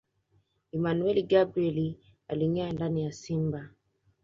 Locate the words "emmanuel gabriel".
0.75-1.79